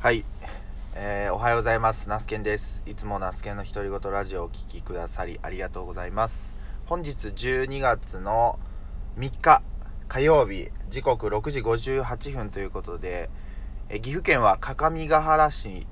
[0.00, 0.24] はい、
[0.94, 2.08] えーおはようございます。
[2.08, 2.84] ナスケンです。
[2.86, 6.54] いつもナスケンの独り言ラジオをお聞きくださりありがとうございます。
[6.86, 8.60] 本日12月の
[9.16, 9.60] 3日
[10.06, 13.28] 火曜日、時刻6時58分ということで、
[13.88, 15.84] えー岐阜県は各務原市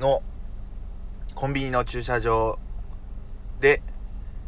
[0.00, 0.20] の
[1.36, 2.58] コンビニの駐車場
[3.60, 3.80] で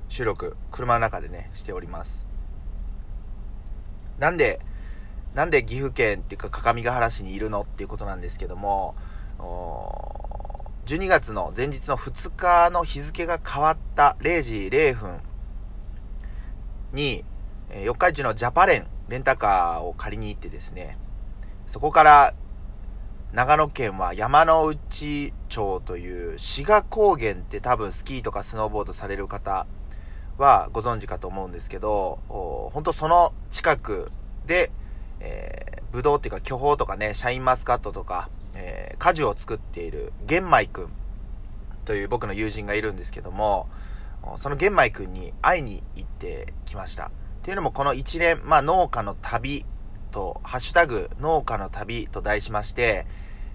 [0.08, 2.26] 収録、車の中でね、しております。
[4.18, 4.58] なんで、
[5.34, 8.94] なんで岐阜県っていうか各務原市にいるのっていうことなんですけども、
[10.86, 15.20] 12月の前日の2日の日付が変わった0時0分
[16.92, 17.24] に、
[17.84, 20.98] 四日市のジャパレンレンタカーを借りに行ってですね、
[21.66, 22.34] そこから
[23.32, 29.66] 長野県は山ノ内町という志賀高原って多分スキーとかスノーボードされる方
[30.36, 34.12] はご存知かと思うんですけど、本当その近く
[34.46, 34.70] で、
[35.24, 40.88] えー、ブドウっていうか巨峰とかね、シャインマスカットとか、えー果樹を作っている玄米くん
[41.84, 43.68] という僕の友人がいるんですけども、
[44.38, 47.06] その玄米くんに会いに行ってきました。
[47.06, 47.10] っ
[47.42, 49.64] ていうのもこの一連、まあ農家の旅
[50.12, 53.06] と、ハッシュタグ農家の旅と題しまして、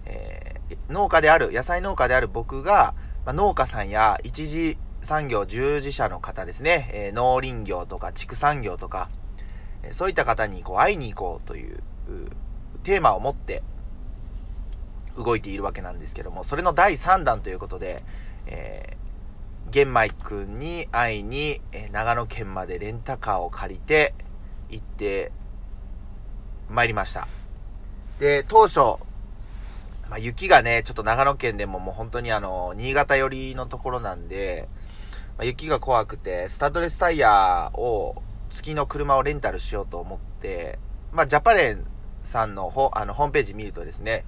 [0.05, 2.93] えー農家である、野菜農家である僕が、
[3.25, 9.09] まあ、農家さんや一次産業従事者の方ですね、えー農林業とか畜産業とか、
[9.91, 11.81] そういった方にこう会いに行こうという
[12.83, 13.63] テーマを持って
[15.17, 18.03] 動いているわけなんですけども、それの第3弾ということで、
[18.45, 24.13] えー、玄米くんに会いに、え長野県までレンタカーを借りて
[24.69, 25.31] 行って
[26.69, 27.27] 参りました。
[28.19, 28.79] で、当初、
[30.09, 34.69] まあ、雪がね、ちょっと長野県でももう本当にあの、新潟寄りのところなんで、
[35.37, 40.79] まあ、雪が怖くて、スタッドレスタイヤを、月の車をレンタルしようと思って、
[41.11, 41.85] まあ、ジャパレン
[42.23, 44.25] さんのほあのホームページ見るとですね、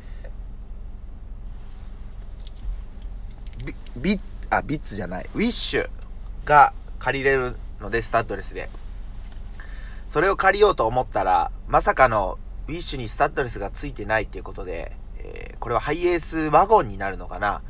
[3.66, 5.90] ビ、ビッ、あ、ビッツじゃない、ウィッシュ
[6.46, 8.70] が借りれるので、スタッドレスで。
[10.10, 17.62] それを借りようと思ったら、まさかのウィッシュにスタッドレスが付いてないっていうことで、えーこれはハイエースワゴンになるのかな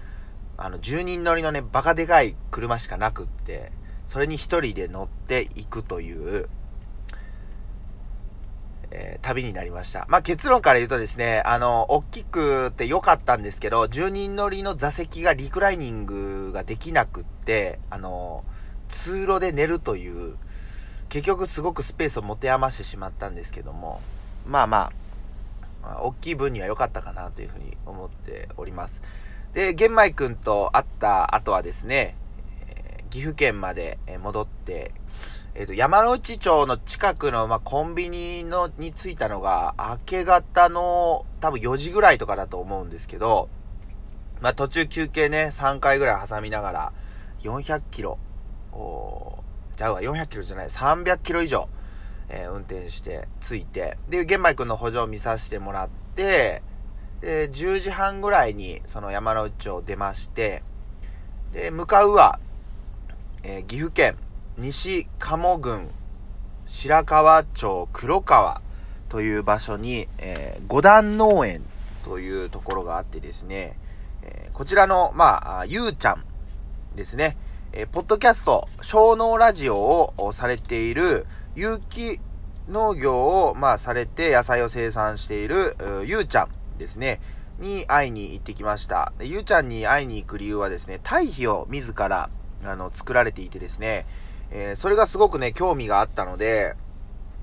[0.57, 3.71] あの、10人乗りのね、バカでかい車しかなくって、
[4.09, 6.49] それに一人で乗っていくという、
[8.91, 10.07] えー旅になりました。
[10.09, 18.43] まあ、結論から言うとですね、あの、大きくて良かったんですけど、10人乗りの座席がリクライニングができなくって、あの、
[18.87, 20.37] 通路で寝るという、
[21.09, 24.01] 結局すごくスペースを持て余してしまったんですけども、
[24.47, 24.91] まあま
[25.83, 29.03] あ、大きい分には良かったかなというふうに思っております。
[29.53, 32.15] で、玄米くんと会った後はですね、
[33.09, 34.91] 岐阜県までえ戻って、
[35.55, 43.49] えっ、と、山内町の近くの、まあ、コンビニの、に着いたのが、明け方の、多分4時ぐらいとかだと思うんですけど、
[44.41, 46.93] まあ、途中休憩ね、3回ぐらい挟みながら、
[47.41, 48.19] 400キロ、
[48.71, 49.43] お
[49.75, 51.67] じゃあわ400キロじゃない、300キロ以上、
[52.29, 56.61] えー運転して着いて、で、玄米くんの補助を見させてもらって、
[57.21, 60.63] で、10時半ぐらいに、その山内町を出まして、
[61.51, 62.39] で、向かうは、
[63.43, 64.15] えー岐阜県
[64.57, 65.89] 西鴨郡
[66.65, 68.61] 白川町黒川
[69.07, 71.63] という場所に、えー五段農園
[72.03, 73.77] というところがあってですね、
[74.23, 76.23] えーこちらの、まあ、ゆうちゃん
[76.95, 77.37] ですね、
[77.71, 81.25] えーポッドキャスト、小農ラジオをされている、
[81.55, 82.19] 有機
[82.67, 87.21] 農業を、まあ、されて野菜を生産している、ゆうちゃんですね、
[87.59, 89.13] に会いに行ってきました。
[89.21, 92.29] ゆうちゃんに会いに行く理由はですね、堆肥を自ら、
[92.65, 94.05] あの、作られていてですね、
[94.51, 96.75] えーそれがすごくね、興味があったので、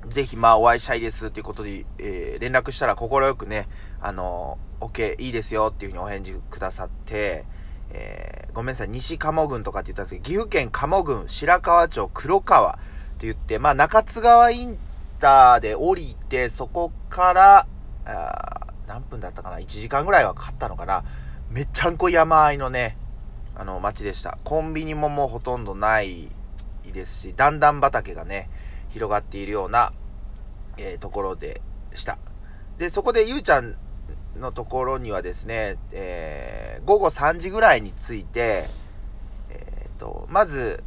[0.08, 3.68] ぜひ、まあ、お会いしたいですっていうことで、えー連絡したら快くね、
[4.00, 7.44] あの、OK、いいですよっていうふうにお返事くださって、
[7.90, 12.74] えーごめんなさい、西鴨郡とかって言ったんですけど、岐阜県鴨郡白川町黒川っ
[13.18, 14.78] て言って、まあ、中津川イン
[15.20, 17.66] ターで降りて、そこから、
[18.06, 21.04] あ何分だったかな ?1 時間ぐらいはかかったのかな？
[21.50, 22.96] めっちゃんこ山あいのね、
[23.56, 24.38] あの、街でした。
[24.44, 26.28] コンビニももうほとんどない
[26.92, 28.50] ですし、段々畑がね、
[28.90, 29.92] 広がっているような、
[30.76, 31.60] えーところで
[31.94, 32.18] した。
[32.78, 33.76] で、そこでゆうちゃん
[34.36, 38.68] のところにはですね、えー午後3時ぐらいに着いて、
[39.50, 40.84] えーと、まず、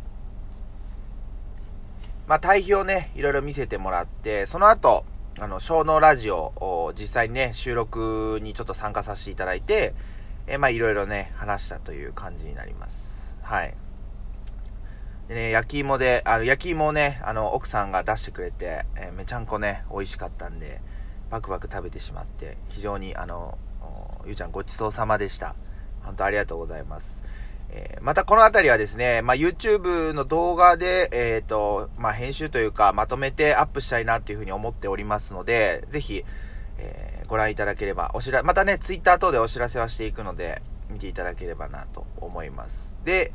[2.25, 5.04] まあ、堆肥をね、いろいろ見せてもらって、その後、
[5.39, 9.94] あの、小脳ラジオを実際にね、収録にちょっと参加させていただいて、
[10.48, 13.36] えーまあ、いろいろね、話したという感じになります。
[13.42, 13.76] はい。
[15.28, 20.82] でね、焼き芋で、あの、焼き芋をね、あの、奥さんが出してくれて、えーめちゃんこね、美味しかったんで、
[21.30, 23.58] バクバク食べてしまって、非常にあの、
[24.26, 25.56] ゆうちゃんごちそうさまでした。
[26.04, 27.24] 本当ありがとうございます。
[27.72, 36.26] えー、またこの辺りはですね、まあ、YouTube の動画で、えっ、ー、と、まあ、編集というか、まとめてアップしたいなっていうふうに思っておりますので、ぜひ、
[36.80, 42.96] えー、ご覧いただければ、お知ら、またね、Twitter 等でお知らせはしていくので、見ていただければなと思います。
[43.06, 43.31] で、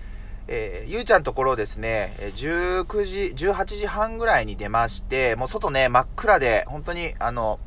[0.49, 7.61] えー、ゆうちゃんところですね、19時、18時半ぐらいに出まして、もう外ね、真っ暗で、本当に、あの、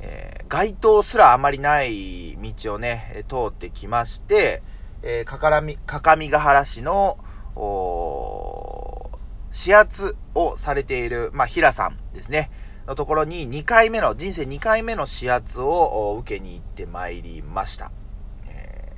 [0.00, 4.62] えー、街灯すらあまりない道をね、通ってきまして、
[5.02, 7.18] えー、かからみ、かかみがはら市の、
[7.56, 9.10] お
[9.52, 12.50] 視圧をされている、まあ、平さんですね、
[12.86, 17.90] のところに2回目の、人生2回目の視圧を受けに行ってまいりました。
[18.46, 18.92] え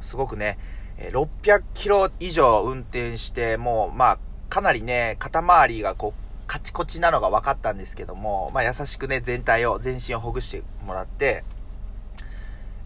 [0.00, 0.58] ー、すごくね、
[0.98, 4.18] 600キロ以上運転して、もう、まあ、
[4.48, 11.44] かなりね、肩周りがこう、カチコチなのが分かったんですけども、まあ、優しくね、全体を、全身をほぐしてもらって、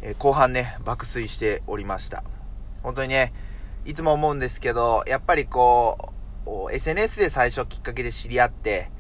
[0.02, 2.24] えー、後半ね、爆睡しておりました。
[2.82, 3.32] 本当にね、
[3.84, 5.96] いつも思うんですけど、やっぱりこ
[6.46, 8.90] う、SNS で最初きっかけで知り合って、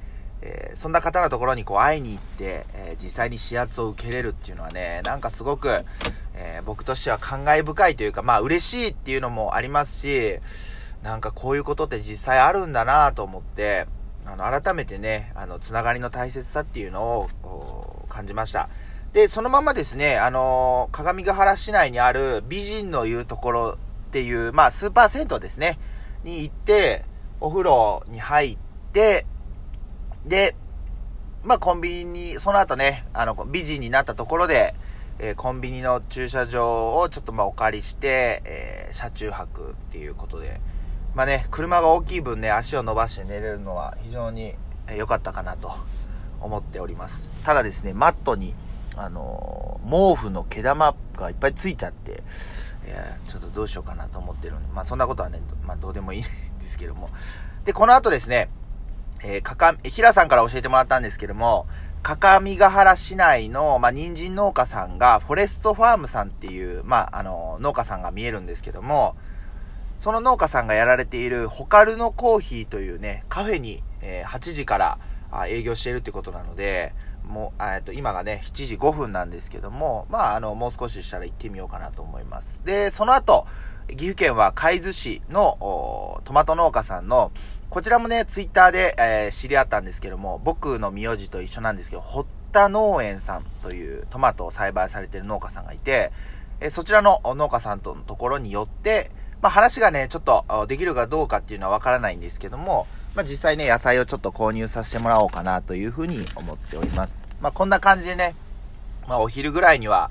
[0.44, 5.84] えー、そんな方のところにこう会いに行って、えー、実際に視圧を受けれるっていうのはね、なんかすごく、
[6.34, 10.38] えー、僕としては感慨深いというか、まあ嬉しいっていうのもありますし、
[11.02, 13.86] なんかこういうことって実際あるんだなと思って、
[14.24, 18.68] あの、改めてね、あの、つながりの大切さっていうのを感じました。
[19.12, 23.78] で、そのままですね、あの、鏡ヶ原市内にある美人の言うところ
[24.08, 25.78] っていう、まあ、スーパー銭湯ですね、
[26.24, 27.04] に行って、
[27.40, 28.58] お風呂に入っ
[28.92, 29.26] て、
[30.26, 30.54] で、
[31.44, 34.74] まあ、コンビニ、その後ね、あの、美人になったところで、
[35.18, 40.60] えー、コンビニの駐車場をちょっとまあお借りして、えー、車中泊っていうことで、
[41.14, 44.54] まあね、車が大きい分ね、足を伸ばして寝れるのは非常に
[44.96, 45.72] 良かったかなと
[46.40, 47.30] 思っております。
[47.44, 48.54] ただですね、マットに、
[48.96, 52.14] あのー、毛布の毛玉がいっぱいついちゃって、い
[52.90, 56.28] やちょっとどうしようかなと思ってるんで、まあそんなことはね、まあどうでもいいで
[56.66, 57.10] すけども。
[57.64, 58.48] で、この後ですね、
[59.24, 61.66] えー、かか、平さんから教えてもらったんですけども、
[62.02, 69.14] かかみがはら市内の、まあ、人参農家さんが、フォレストファームさんっていう、まあ、あの、農家さんが見えるんですけども、
[69.98, 74.98] その農家さんがやられているホカルノコーヒーというね、カフェに、えー、8時から
[75.30, 76.92] あ営業しているってことなので、
[77.24, 82.62] もう、えっと、今がね、7時5分なんですけども、まあ、あの、もう少ししたら行ってみようかなと思います。
[82.64, 83.46] で、その後、
[83.88, 87.30] 岐阜県は海津市のトマト農家さんの、
[87.72, 96.12] こちらもね、ツイッターで、えー、知り合ったんですけども、僕の名字と一緒なんですけど、堀田農園さんというトマトを栽培されてる農家さんがいて、
[96.60, 99.10] えー、そちらの農家さんとのところによって、
[99.40, 107.24] まあ、話がね、ちょっとできるかどうかっていうのはわからないんですけども、まあ、実際ね、野菜をちょっと購入させてもらおうかなというふうに思っております。
[107.40, 108.34] まあ、こんな感じでね、
[109.08, 110.10] まあ、お昼ぐらいには、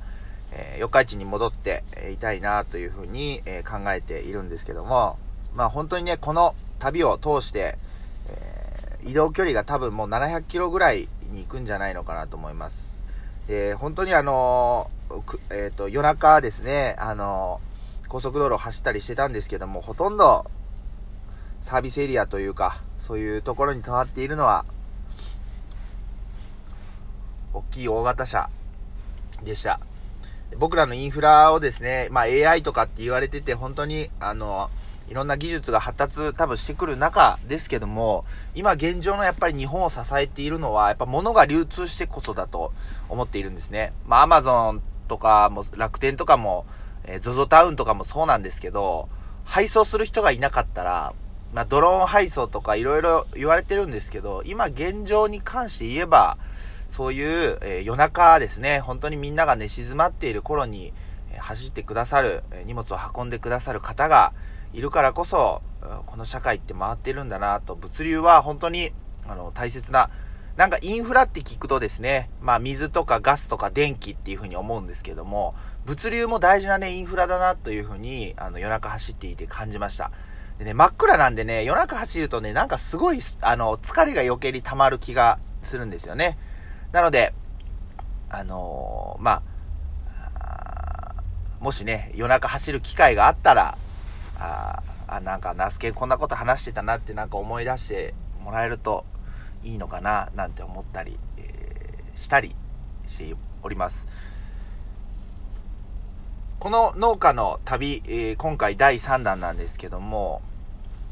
[0.51, 5.19] えー、四日市に戻っていたいなというふうに、えー、考えているんですけども、
[5.53, 7.77] まあ、本当にね、この旅を通して、
[8.27, 12.97] えー、移動距離が多分もう700キロぐらいに行くんじゃないのかなと思います。
[13.47, 14.89] で、本当にあの
[15.51, 17.61] えっ、と、夜中ですね、あの
[18.07, 20.45] 高速道路を走ったりしてたんですけども、ほとんど
[21.61, 24.65] サービスエリアというか、そういうところに止まっているのは、
[27.53, 28.49] 大きい大型車
[29.43, 29.79] でした。
[30.57, 34.69] 僕らのインフラをですね、まあ AI とかって言われてて、本当に、あの、
[35.09, 42.71] いろんな技術が発達多分してくる中ですけども、今現状のやっぱり日本を支えているのは、やっぱ物が流通してこそだと
[43.09, 43.93] 思っているんですね。
[44.05, 46.65] まあ Amazon とかも楽天とかも
[47.05, 49.09] えー、ZOZO タウンとかもそうなんですけど、
[49.45, 51.13] 配送する人がいなかったら、
[51.53, 56.37] まあ、ドローン配送とかいろいろ言われてるんですけど、今現状に関して言えば、
[56.89, 60.93] そういう、えー、夜中ですね、本当にみんなが寝静まっている頃に、
[61.37, 64.33] 走ってくださる、荷物を運んでくださる方が
[64.73, 65.61] いるからこそ、
[66.05, 68.91] この社会って回ってるんだなと、物流は本当に、
[69.27, 70.09] あの、大切な、
[70.57, 80.11] なんかインフラって聞くとですね、まあ水とかガスとか電気っていうふうに思うんですけども、物流も大事なね、インフラだなというふうに、あの、夜中走っていて感じました。
[80.59, 86.37] でね、真っ暗なんでね、夜中走るとね、なんかすごい、あの、疲れが余計に溜まる気がするんですよね。
[86.91, 87.33] なので、
[88.29, 89.41] あのー、まあ、
[91.59, 93.77] もしね、夜中走る機会があったら、
[94.41, 99.05] ああ、なんか、ナスケこんなこと話してたなってなんか思い出してもらえると
[99.63, 102.55] いいのかな、なんて思ったり、えー、したり
[103.05, 104.07] しております。
[106.59, 110.41] この農家の旅、えー、今回第3弾なんですけども、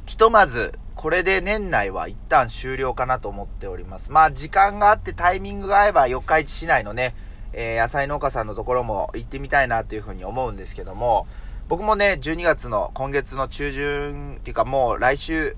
[0.07, 4.11] ひとまず、これで年内は一旦終了かなと思っております。
[4.11, 7.15] まあ、時間があってタイミングが合えば四日市市内のね、
[7.53, 11.25] えー、野菜農家さんのところも行ってみたいなというふうに思うんですけども、
[11.69, 15.55] 僕もね、12月の今月の中旬っていうかもう来週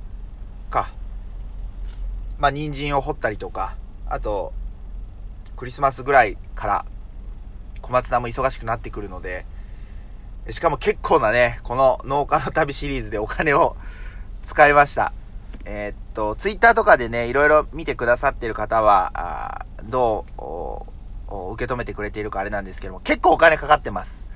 [0.70, 0.92] か、
[2.38, 3.78] まあ、人参を掘ったりとか、
[4.10, 4.52] あと、
[5.56, 6.86] クリスマスぐらいから
[7.82, 9.46] 小松菜も忙しくなってくるので、
[10.50, 13.78] しかも結構なね、この農家の旅シリーズでお金を
[14.44, 15.14] 使いました。
[15.64, 24.30] えー、っと、ツイッターとかでね、いろいろ見てくださってる方は、どう受け止めてくれているかあれなんですけども、結構お金かかってます。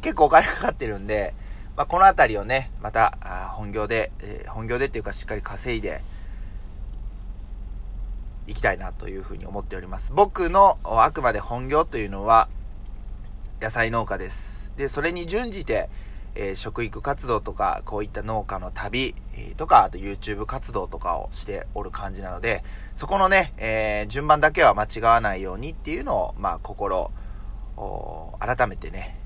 [0.00, 1.34] 結構お金かかってるんで、
[1.76, 6.00] まあ、このあたりをね、また、本業で、えー、本業でっていうかしっかり稼いで、
[8.48, 10.12] いきたいなというふうに思っております。
[10.14, 12.48] 僕のあくまで本業というのは、
[13.60, 14.72] 野菜農家です。
[14.76, 15.90] で、それに準じて、
[16.34, 22.64] えー、食育活動とか、こういった農家の旅、えー、とか、あと YouTube 活動とかをしておる感じなので、
[22.94, 27.10] そこのね、えー、順番だけは間違わないようにっていうのを、まあ、心、
[28.40, 29.17] 改めてね、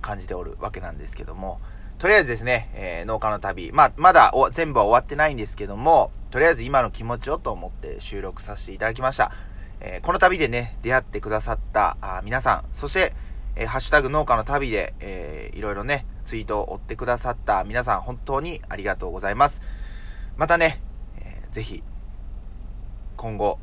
[0.00, 1.60] 感じておるわけなんですけども、
[1.98, 9.32] とりあえずですね、え農家の旅、まあ、まだ全部は終わってないんですけども、とりあえず今の気持ちをと思って収録させていただきました。
[9.80, 13.14] えこの旅でね、出会ってくださったあ皆さん、そして、
[13.56, 19.60] えー、ハッシュタグ農家の旅で、えー、いろいろね、ツイートを追ってくださった皆さん、本当にありがとうございます。
[20.36, 20.80] またね、
[21.18, 21.82] えー、ぜひ、
[23.16, 23.58] 今後、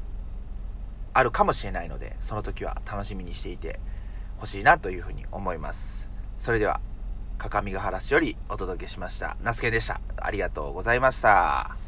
[1.13, 3.79] あるかもしれないので、その時は楽しみにしていて
[4.37, 6.09] ほしいなというふうに思います。
[6.37, 6.79] それでは、
[7.37, 9.37] 各務原市よりお届けしました。
[9.43, 10.01] ナスケでした。
[10.17, 11.86] ありがとうございました。